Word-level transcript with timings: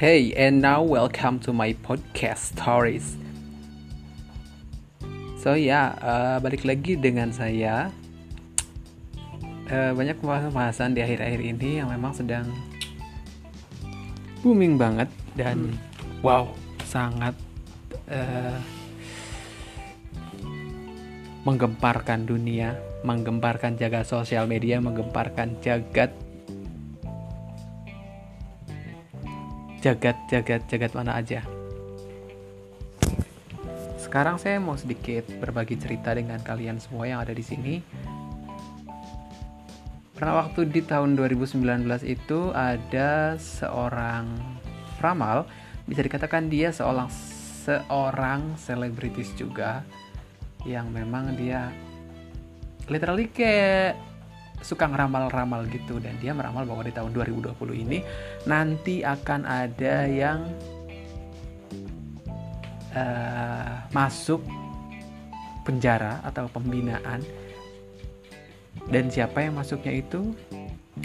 Hey, 0.00 0.32
and 0.32 0.64
now 0.64 0.80
welcome 0.80 1.36
to 1.44 1.52
my 1.52 1.76
podcast 1.84 2.56
stories. 2.56 3.20
So 5.44 5.52
ya, 5.52 5.60
yeah, 5.60 5.88
uh, 6.00 6.36
balik 6.40 6.64
lagi 6.64 6.96
dengan 6.96 7.28
saya. 7.36 7.92
Uh, 9.68 9.92
banyak 9.92 10.16
pembahasan 10.24 10.96
di 10.96 11.04
akhir-akhir 11.04 11.44
ini 11.44 11.84
yang 11.84 11.92
memang 11.92 12.16
sedang 12.16 12.48
booming 14.40 14.80
banget 14.80 15.12
dan 15.36 15.68
hmm. 15.68 16.24
wow, 16.24 16.48
sangat 16.88 17.36
uh, 18.08 18.56
menggemparkan 21.44 22.24
dunia, 22.24 22.72
menggemparkan 23.04 23.76
jaga 23.76 24.00
sosial 24.08 24.48
media, 24.48 24.80
menggemparkan 24.80 25.60
jagat 25.60 26.08
jagat 29.80 30.16
jagat 30.28 30.64
jagat 30.68 30.92
mana 30.92 31.16
aja. 31.16 31.40
Sekarang 33.96 34.36
saya 34.36 34.60
mau 34.60 34.76
sedikit 34.76 35.24
berbagi 35.40 35.80
cerita 35.80 36.12
dengan 36.12 36.40
kalian 36.42 36.76
semua 36.76 37.08
yang 37.08 37.24
ada 37.24 37.32
di 37.32 37.44
sini. 37.44 37.80
Pernah 40.12 40.44
waktu 40.44 40.68
di 40.68 40.84
tahun 40.84 41.16
2019 41.16 41.64
itu 42.04 42.52
ada 42.52 43.40
seorang 43.40 44.36
ramal 45.00 45.48
bisa 45.88 46.04
dikatakan 46.04 46.52
dia 46.52 46.68
seorang 46.76 47.08
seorang 47.64 48.60
selebritis 48.60 49.32
juga 49.32 49.80
yang 50.68 50.92
memang 50.92 51.32
dia 51.40 51.72
literally 52.92 53.32
kayak 53.32 53.96
suka 54.60 54.84
ngeramal-ramal 54.88 55.64
gitu 55.72 55.96
dan 55.98 56.16
dia 56.20 56.36
meramal 56.36 56.68
bahwa 56.68 56.84
di 56.84 56.92
tahun 56.92 57.10
2020 57.16 57.84
ini 57.88 57.98
nanti 58.44 59.00
akan 59.00 59.48
ada 59.48 60.04
yang 60.04 60.44
uh, 62.92 63.88
masuk 63.90 64.44
penjara 65.64 66.20
atau 66.24 66.48
pembinaan. 66.50 67.22
Dan 68.88 69.12
siapa 69.12 69.44
yang 69.44 69.60
masuknya 69.60 70.02
itu? 70.02 70.34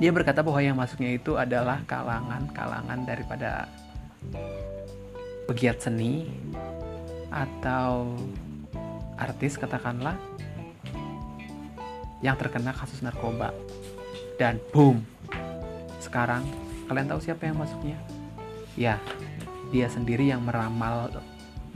Dia 0.00 0.10
berkata 0.10 0.40
bahwa 0.42 0.60
yang 0.60 0.76
masuknya 0.76 1.14
itu 1.14 1.38
adalah 1.38 1.82
kalangan-kalangan 1.86 3.06
daripada 3.06 3.70
pegiat 5.46 5.78
seni 5.78 6.26
atau 7.30 8.16
artis 9.16 9.56
katakanlah 9.56 10.18
yang 12.20 12.36
terkena 12.36 12.72
kasus 12.72 13.00
narkoba. 13.04 13.52
Dan 14.36 14.60
boom. 14.72 15.00
Sekarang 16.00 16.44
kalian 16.86 17.08
tahu 17.08 17.20
siapa 17.20 17.48
yang 17.48 17.56
masuknya? 17.56 17.98
Ya, 18.76 19.00
dia 19.72 19.88
sendiri 19.88 20.28
yang 20.28 20.44
meramal 20.44 21.10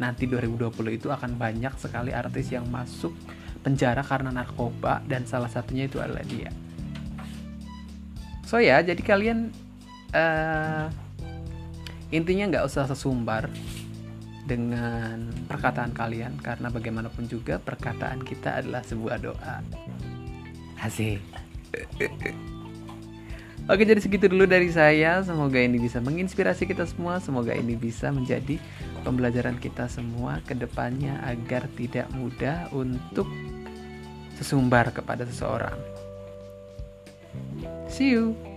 nanti 0.00 0.24
2020 0.24 0.72
itu 0.96 1.08
akan 1.12 1.36
banyak 1.36 1.76
sekali 1.76 2.12
artis 2.16 2.52
yang 2.52 2.64
masuk 2.68 3.12
penjara 3.60 4.00
karena 4.00 4.32
narkoba 4.32 5.04
dan 5.04 5.28
salah 5.28 5.52
satunya 5.52 5.84
itu 5.84 6.00
adalah 6.00 6.24
dia. 6.24 6.48
So 8.48 8.58
ya, 8.58 8.80
jadi 8.80 8.98
kalian 8.98 9.52
uh, 10.16 10.88
intinya 12.10 12.44
nggak 12.50 12.66
usah 12.66 12.88
sesumbar 12.90 13.52
dengan 14.48 15.30
perkataan 15.46 15.94
kalian 15.94 16.40
karena 16.42 16.66
bagaimanapun 16.72 17.30
juga 17.30 17.62
perkataan 17.62 18.24
kita 18.26 18.64
adalah 18.64 18.82
sebuah 18.82 19.16
doa. 19.22 19.62
Asik. 20.80 21.20
Oke 23.70 23.86
jadi 23.86 24.00
segitu 24.02 24.26
dulu 24.26 24.50
dari 24.50 24.66
saya. 24.72 25.22
Semoga 25.22 25.60
ini 25.60 25.78
bisa 25.78 26.02
menginspirasi 26.02 26.66
kita 26.66 26.88
semua. 26.88 27.22
Semoga 27.22 27.54
ini 27.54 27.78
bisa 27.78 28.10
menjadi 28.10 28.58
pembelajaran 29.06 29.60
kita 29.62 29.86
semua 29.86 30.42
ke 30.42 30.58
depannya 30.58 31.22
Agar 31.22 31.70
tidak 31.78 32.10
mudah 32.16 32.66
untuk 32.74 33.30
sesumbar 34.40 34.90
kepada 34.90 35.22
seseorang. 35.28 35.76
See 37.86 38.16
you 38.16 38.49